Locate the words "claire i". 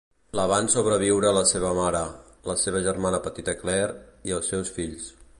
3.61-4.35